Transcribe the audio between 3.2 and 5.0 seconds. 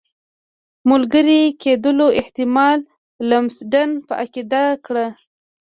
لمسډن په عقیده کړ.